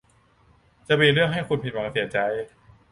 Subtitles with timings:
[0.87, 2.17] จะมีเรื่องให้คุณผิดหวังเสียใจ